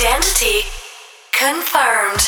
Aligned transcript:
Identity 0.00 0.62
confirmed. 1.30 2.20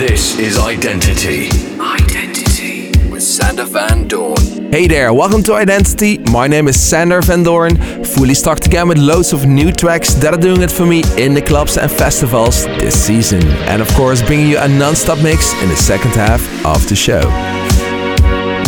This 0.00 0.36
is 0.36 0.58
Identity. 0.58 1.48
Identity 1.78 2.90
with 3.08 3.22
Sander 3.22 3.62
Van 3.66 4.08
Doorn. 4.08 4.72
Hey 4.72 4.88
there, 4.88 5.14
welcome 5.14 5.44
to 5.44 5.54
Identity. 5.54 6.18
My 6.32 6.48
name 6.48 6.66
is 6.66 6.74
Sander 6.74 7.22
Van 7.22 7.44
Doorn, 7.44 7.76
fully 8.02 8.34
stocked 8.34 8.66
again 8.66 8.88
with 8.88 8.98
loads 8.98 9.32
of 9.32 9.46
new 9.46 9.70
tracks 9.70 10.14
that 10.14 10.34
are 10.34 10.40
doing 10.40 10.62
it 10.62 10.72
for 10.72 10.84
me 10.84 11.04
in 11.16 11.34
the 11.34 11.42
clubs 11.42 11.78
and 11.78 11.88
festivals 11.88 12.64
this 12.80 13.00
season. 13.00 13.46
And 13.70 13.80
of 13.80 13.88
course, 13.94 14.20
bringing 14.20 14.48
you 14.48 14.58
a 14.58 14.66
non 14.66 14.96
stop 14.96 15.22
mix 15.22 15.52
in 15.62 15.68
the 15.68 15.76
second 15.76 16.10
half 16.16 16.42
of 16.66 16.88
the 16.88 16.96
show. 16.96 17.22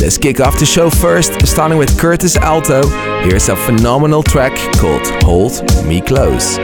Let's 0.00 0.18
kick 0.18 0.38
off 0.38 0.56
the 0.56 0.66
show 0.66 0.88
first, 0.88 1.44
starting 1.48 1.78
with 1.78 1.98
Curtis 1.98 2.36
Alto. 2.36 2.86
Here's 3.22 3.48
a 3.48 3.56
phenomenal 3.56 4.22
track 4.22 4.56
called 4.78 5.04
Hold 5.24 5.64
Me 5.84 6.00
Close. 6.00 6.58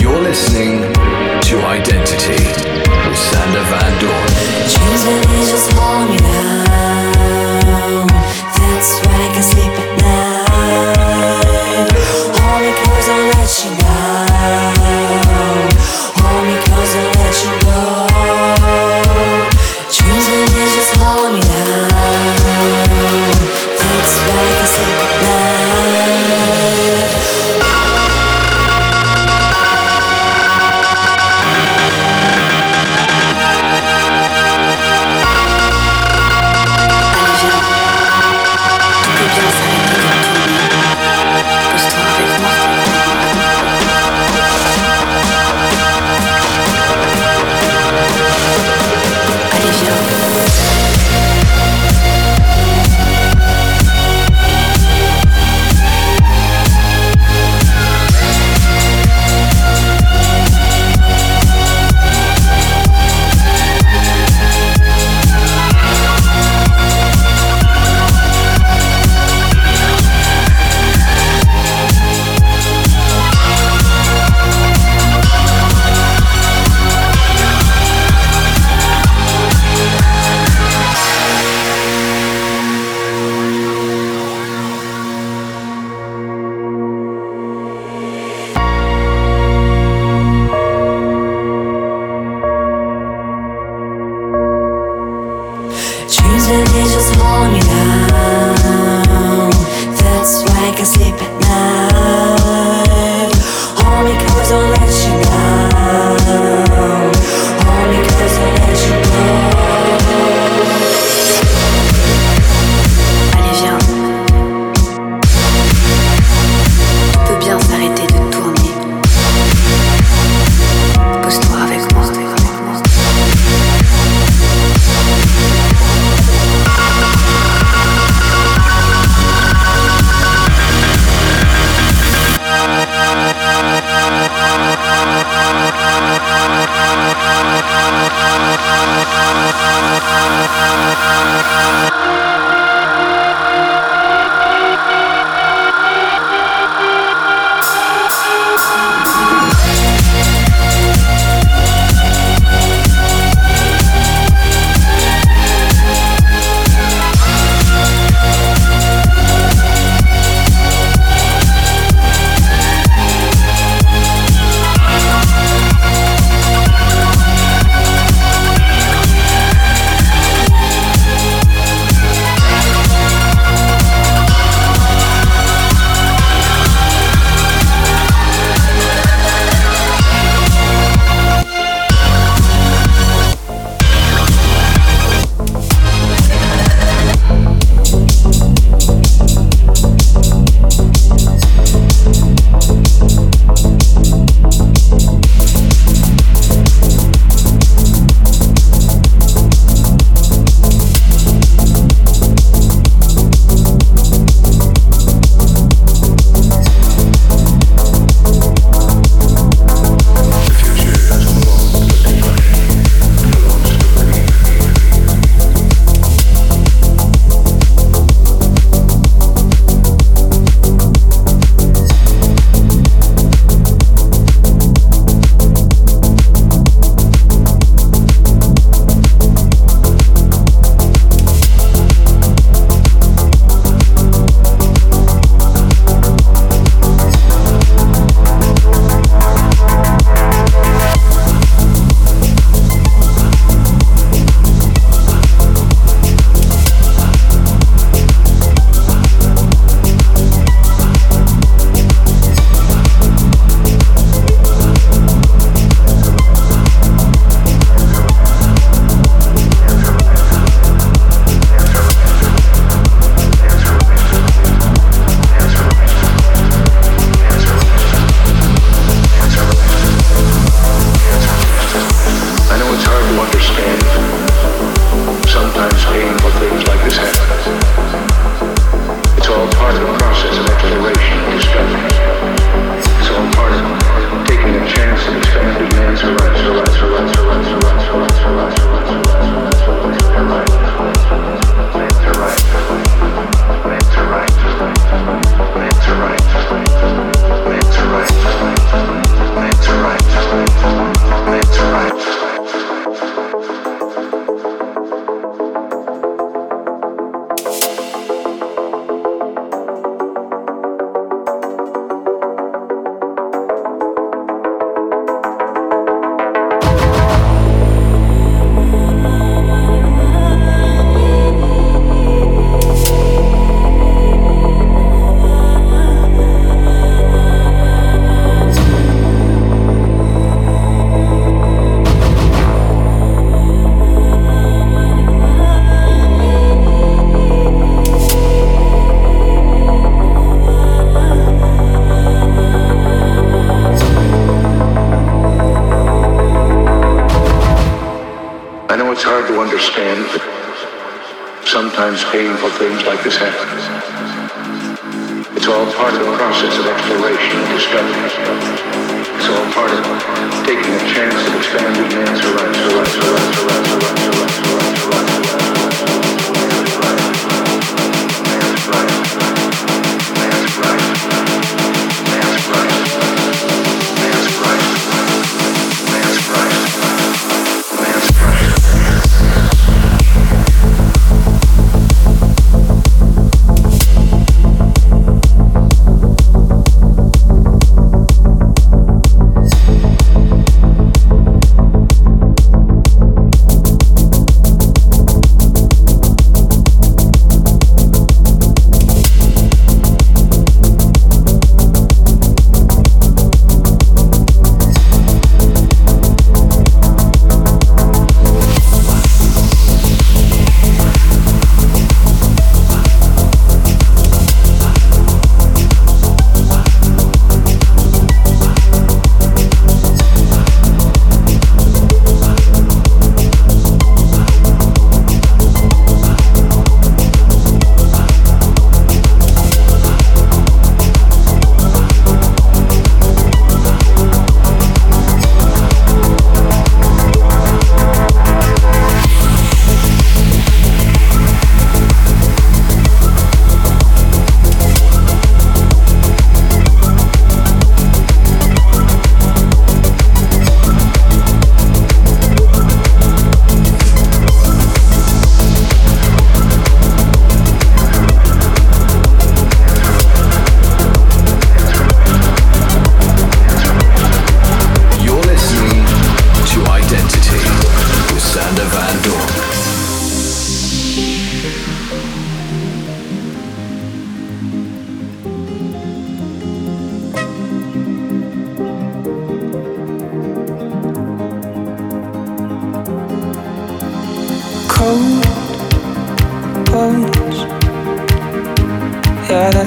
You're 0.00 0.18
listening 0.18 0.80
to 1.42 1.60
Identity 1.66 2.42
with 3.06 3.18
Sander 3.18 3.64
Van 3.68 4.00
Doorn. 4.00 4.30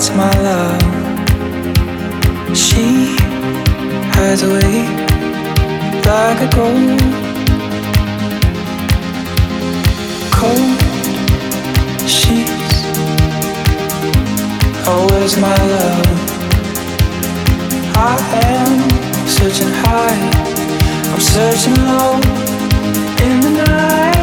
that's 0.03 0.17
my 0.17 0.33
love. 0.41 0.81
She 2.55 3.15
hides 4.12 4.41
away 4.43 4.83
like 6.03 6.39
a 6.41 6.50
cold, 6.51 7.00
cold 10.38 10.79
she's 12.10 12.74
always 14.88 15.38
my 15.38 15.57
love. 15.75 16.07
I 17.95 18.17
am 18.51 18.72
searching 19.27 19.74
high, 19.86 20.19
I'm 21.13 21.22
searching 21.22 21.75
low 21.75 22.15
in 23.25 23.39
the 23.41 23.63
night. 23.65 24.22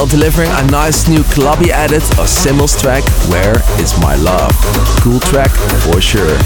well 0.00 0.06
delivering 0.06 0.48
a 0.52 0.62
nice 0.70 1.08
new 1.08 1.22
clubby 1.24 1.70
edit 1.70 2.02
of 2.18 2.26
SYML's 2.26 2.74
track 2.80 3.04
Where 3.28 3.56
Is 3.78 4.00
My 4.00 4.14
Love. 4.14 4.50
Cool 5.02 5.20
track 5.20 5.50
for 5.82 6.00
sure. 6.00 6.38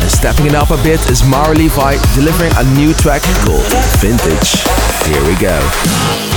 And 0.00 0.10
stepping 0.10 0.46
it 0.46 0.54
up 0.54 0.70
a 0.70 0.80
bit 0.80 1.00
is 1.10 1.22
Maor 1.22 1.56
Levi 1.56 1.96
delivering 2.14 2.52
a 2.54 2.64
new 2.76 2.94
track 2.94 3.22
called 3.44 3.66
Vintage. 3.98 4.62
Here 5.08 5.26
we 5.26 5.34
go. 5.40 6.29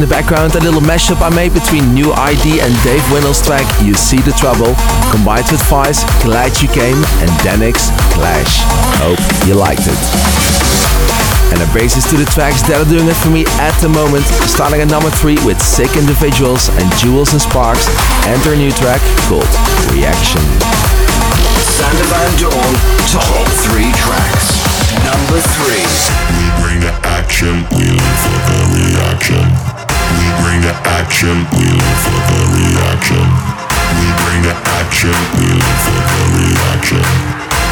In 0.00 0.08
the 0.08 0.16
background, 0.16 0.56
a 0.56 0.64
little 0.64 0.80
mashup 0.80 1.20
I 1.20 1.28
made 1.28 1.52
between 1.52 1.92
New 1.92 2.08
ID 2.16 2.64
and 2.64 2.72
Dave 2.80 3.04
Winnel's 3.12 3.36
track 3.44 3.68
You 3.84 3.92
See 3.92 4.16
the 4.24 4.32
Trouble, 4.32 4.72
combined 5.12 5.44
with 5.52 5.60
Vice, 5.68 6.08
Glad 6.24 6.56
You 6.64 6.72
Came, 6.72 6.96
and 7.20 7.28
Dannics 7.44 7.92
Clash. 8.16 8.64
Hope 8.96 9.20
you 9.44 9.52
liked 9.52 9.84
it. 9.84 10.00
And 11.52 11.60
that 11.60 11.68
brings 11.76 12.00
us 12.00 12.08
to 12.08 12.16
the 12.16 12.24
tracks 12.32 12.64
that 12.64 12.80
are 12.80 12.88
doing 12.88 13.12
it 13.12 13.18
for 13.20 13.28
me 13.28 13.44
at 13.60 13.76
the 13.84 13.92
moment, 13.92 14.24
starting 14.48 14.80
at 14.80 14.88
number 14.88 15.12
3 15.12 15.36
with 15.44 15.60
Sick 15.60 15.92
Individuals 15.92 16.72
and 16.80 16.88
Jewelz 16.96 17.36
and 17.36 17.42
Sparks, 17.44 17.84
and 18.24 18.40
their 18.40 18.56
new 18.56 18.72
track 18.80 19.04
called 19.28 19.52
Reaction. 19.92 20.40
Sander 21.60 22.08
Van 22.08 22.32
Doorn, 22.40 22.72
top 23.12 23.44
three 23.68 23.92
tracks. 24.00 24.64
Number 25.04 25.44
three. 25.60 25.84
We 26.40 26.48
bring 26.64 26.80
the 26.88 26.96
action, 27.04 27.68
we 27.76 27.84
live 27.92 28.16
for 28.24 28.40
the 28.48 28.60
reaction. 28.80 29.79
Bring 30.50 30.62
the 30.62 30.74
action, 30.98 31.46
we 31.54 31.62
live 31.62 32.00
for 32.02 32.18
the 32.26 32.42
reaction. 32.58 33.22
We 34.02 34.06
bring 34.18 34.42
the 34.42 34.54
action, 34.82 35.14
we 35.38 35.46
live 35.46 35.80
for 35.86 36.00
the 36.10 36.22
reaction. 36.42 37.06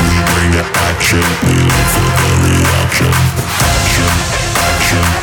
We 0.07 0.15
bring 0.31 0.51
the 0.55 0.63
action, 0.87 1.25
we 1.43 1.59
live 1.59 1.91
for 1.91 2.09
the 2.23 2.31
reaction. 2.47 3.11
Action, 3.67 4.15
action, 4.63 5.03
action, 5.03 5.18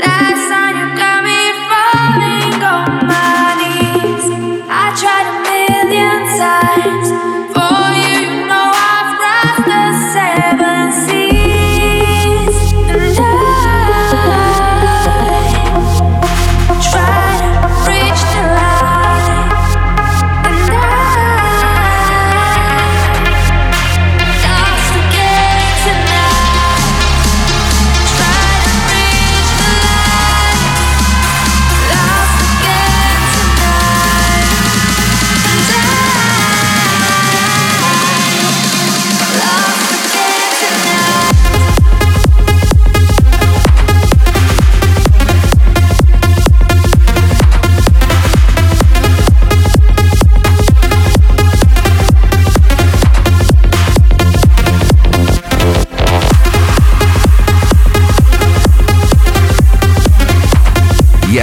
time. 0.00 0.39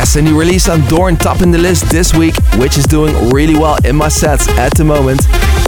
Yes, 0.08 0.16
a 0.16 0.22
new 0.22 0.40
release 0.40 0.70
on 0.70 0.80
Doorn 0.88 1.18
topping 1.18 1.52
the 1.52 1.58
list 1.58 1.90
this 1.90 2.14
week, 2.14 2.34
which 2.56 2.78
is 2.78 2.86
doing 2.86 3.30
really 3.30 3.56
well 3.56 3.78
in 3.84 3.98
my 3.98 4.08
sets 4.08 4.48
at 4.58 4.74
the 4.78 4.86
moment. 4.86 5.20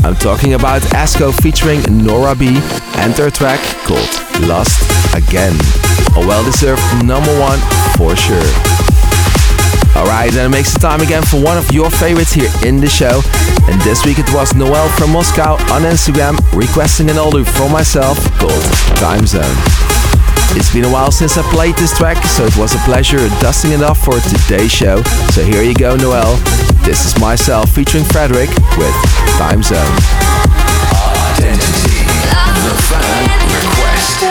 I'm 0.06 0.16
talking 0.16 0.54
about 0.54 0.82
Asco 0.96 1.34
featuring 1.42 1.82
Norah 2.06 2.36
B 2.36 2.48
and 3.04 3.14
their 3.16 3.32
track 3.32 3.60
called 3.84 4.08
Lost 4.48 4.80
Again. 5.14 5.52
A 6.16 6.26
well 6.26 6.42
deserved 6.46 6.82
number 7.04 7.38
one 7.38 7.60
for 7.98 8.16
sure. 8.16 8.40
Alright, 10.00 10.32
then 10.32 10.46
it 10.46 10.56
makes 10.56 10.74
it 10.74 10.80
time 10.80 11.02
again 11.02 11.24
for 11.24 11.44
one 11.44 11.58
of 11.58 11.70
your 11.74 11.90
favorites 11.90 12.32
here 12.32 12.50
in 12.64 12.78
the 12.80 12.88
show. 12.88 13.20
And 13.68 13.82
this 13.82 14.06
week 14.06 14.20
it 14.20 14.34
was 14.34 14.56
Noel 14.56 14.88
from 14.96 15.12
Moscow 15.12 15.56
on 15.76 15.82
Instagram 15.82 16.40
requesting 16.56 17.10
an 17.10 17.18
older 17.18 17.44
for 17.44 17.70
myself 17.70 18.18
called 18.40 18.64
Time 18.96 19.28
Zone. 19.28 19.89
It's 20.58 20.74
been 20.74 20.86
a 20.86 20.92
while 20.92 21.12
since 21.12 21.38
I 21.38 21.44
played 21.52 21.76
this 21.76 21.96
track, 21.98 22.26
so 22.26 22.46
it 22.46 22.58
was 22.58 22.74
a 22.74 22.80
pleasure 22.80 23.30
dusting 23.40 23.72
it 23.72 23.84
off 23.84 24.00
for 24.00 24.20
today's 24.20 24.72
show. 24.72 25.04
So 25.32 25.44
here 25.44 25.62
you 25.64 25.76
go, 25.76 25.96
Noel. 25.96 26.38
This 26.84 27.06
is 27.06 27.16
myself 27.20 27.70
featuring 27.70 28.04
Frederick 28.06 28.50
with 28.78 28.96
Time 29.38 29.62
Zone. 29.62 29.78
Identity. 31.38 32.02
The 32.66 32.74
fan 32.90 33.30
request. 33.62 34.26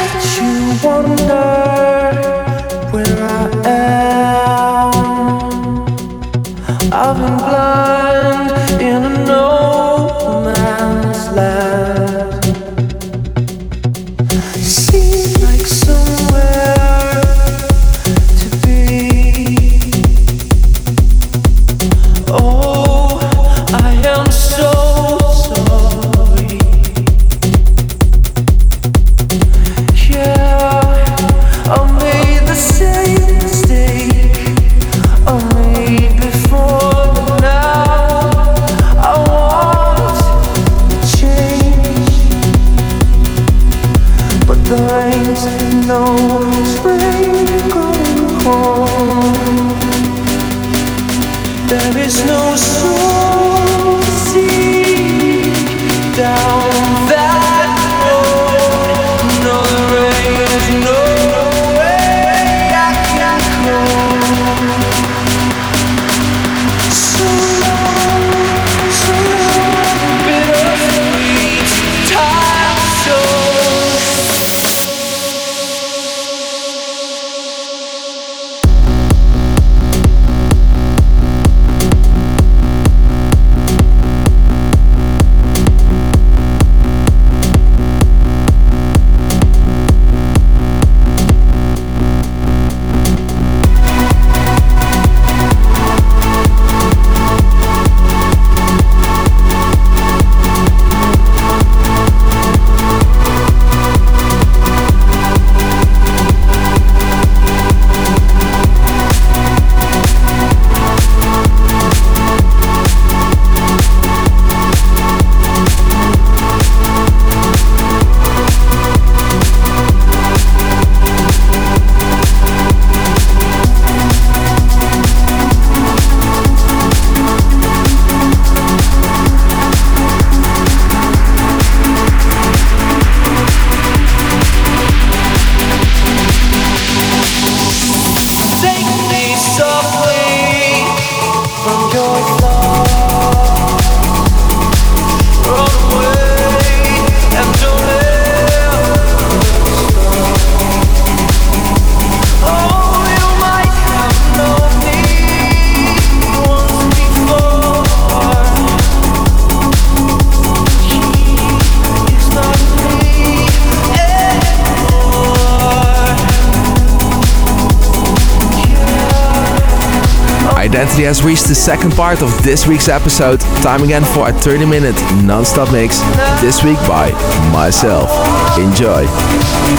The 171.48 171.54
second 171.54 171.94
part 171.94 172.20
of 172.20 172.28
this 172.42 172.66
week's 172.66 172.90
episode. 172.90 173.40
Time 173.64 173.82
again 173.82 174.04
for 174.04 174.28
a 174.28 174.32
30 174.34 174.66
minute 174.66 174.94
non 175.24 175.46
stop 175.46 175.72
mix, 175.72 176.00
this 176.42 176.62
week 176.62 176.76
by 176.80 177.10
myself. 177.50 178.10
Enjoy. 178.58 179.00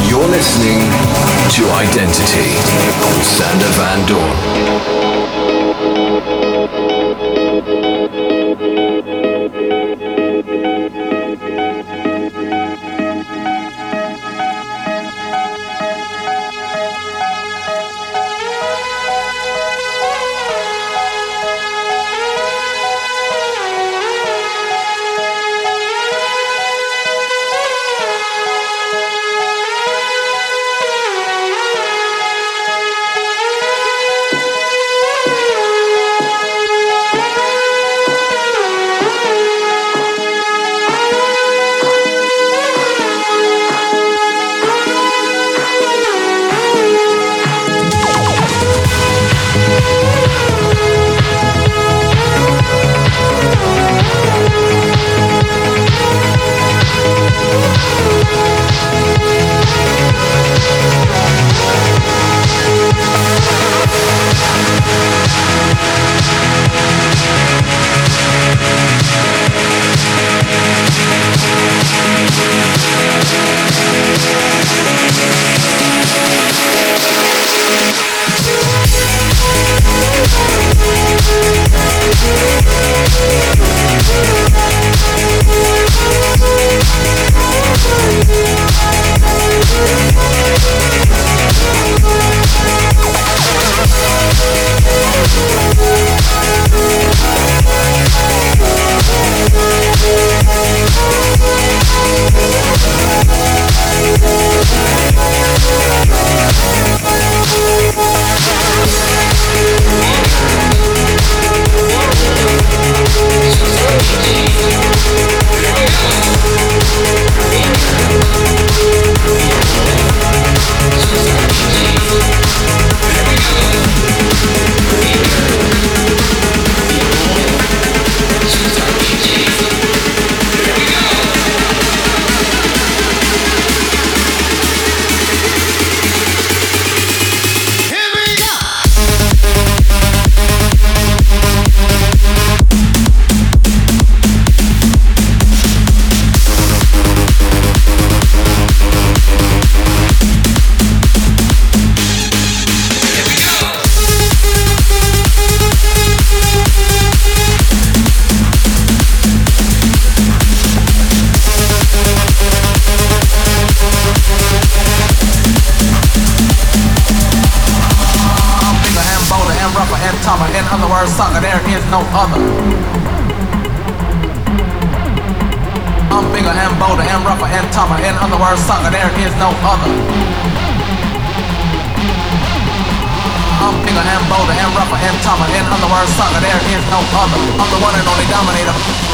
You're 0.09 0.27
listening 0.29 0.81
to 1.53 1.69
Identity 1.77 2.49
with 3.13 3.27
Sander 3.27 3.69
Van 3.77 4.07
Doorn. 4.07 4.48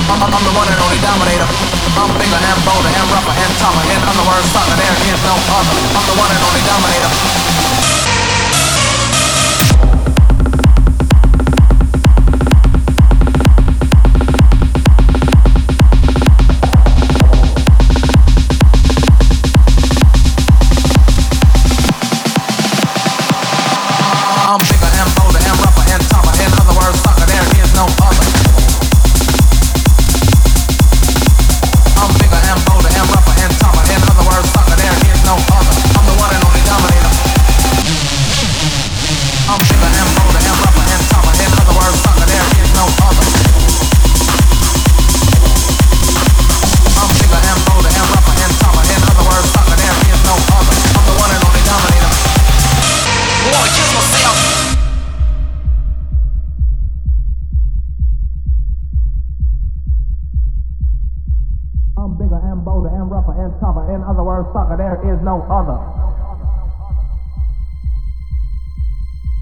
I'm, 0.05 0.21
I'm 0.21 0.43
the 0.45 0.53
one 0.53 0.67
and 0.69 0.79
only 0.85 0.99
dominator. 1.01 1.47
I'm 1.97 2.11
bigger 2.19 2.37
and 2.37 2.59
bolder 2.61 2.91
and 2.93 3.07
rougher 3.09 3.33
and 3.33 3.51
tougher. 3.57 3.83
In 3.89 4.01
other 4.05 4.25
words, 4.29 4.45
sucker, 4.53 4.77
there 4.77 4.95
is 5.09 5.19
no 5.25 5.33
other. 5.33 5.73
I'm 5.97 6.05
the 6.05 6.17
one 6.17 6.29
and 6.29 6.41
only 6.45 6.61
dominator. 6.61 8.24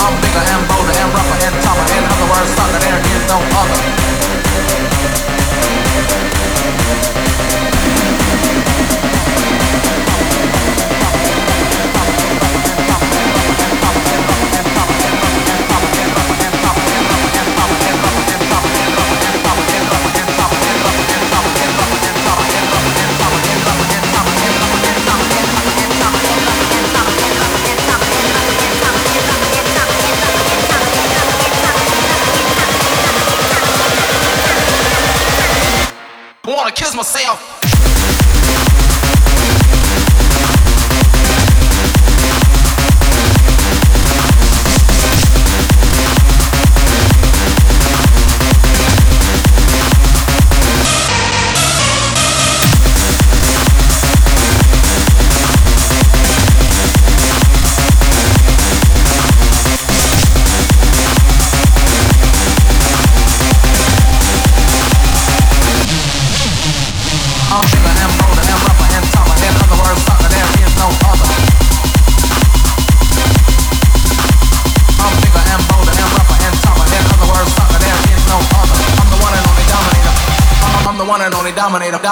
I'm 0.00 0.14
bigger 0.22 0.40
and 0.40 0.62
bolder 0.68 0.96
and 0.96 1.12
rougher 1.12 1.38
and 1.46 1.54
tougher. 1.62 1.86
There 2.80 3.00
is 3.12 3.22
no 3.28 3.38
other. 3.60 3.78
Wanna 37.14 37.57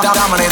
only 0.05 0.46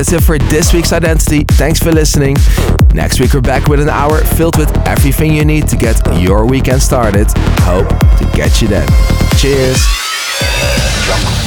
that's 0.00 0.14
it 0.14 0.22
for 0.22 0.38
this 0.38 0.72
week's 0.72 0.94
Identity. 0.94 1.44
Thanks 1.44 1.78
for 1.78 1.92
listening. 1.92 2.34
Next 2.94 3.20
week, 3.20 3.34
we're 3.34 3.42
back 3.42 3.68
with 3.68 3.80
an 3.80 3.90
hour 3.90 4.24
filled 4.24 4.56
with 4.56 4.74
everything 4.88 5.34
you 5.34 5.44
need 5.44 5.68
to 5.68 5.76
get 5.76 6.00
your 6.18 6.46
weekend 6.46 6.80
started. 6.80 7.26
Hope 7.68 7.86
to 8.16 8.24
get 8.34 8.62
you 8.62 8.68
then. 8.68 8.88
Cheers. 9.36 9.76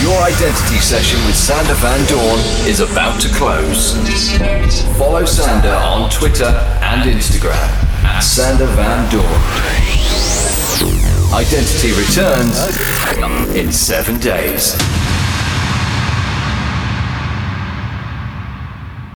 Your 0.03 0.21
identity 0.21 0.77
session 0.77 1.17
with 1.25 1.35
Sander 1.35 1.73
Van 1.81 1.97
Doorn 2.05 2.39
is 2.69 2.79
about 2.79 3.19
to 3.21 3.29
close. 3.29 3.97
Follow 4.99 5.25
Sander 5.25 5.73
on 5.73 6.11
Twitter 6.11 6.45
and 6.45 7.09
Instagram 7.09 7.55
at 8.05 8.19
Sander 8.19 8.67
Van 8.67 9.11
Doorn. 9.11 9.25
Identity 11.33 11.89
returns 11.93 13.57
in 13.57 13.71
seven 13.71 14.19
days. 14.19 14.77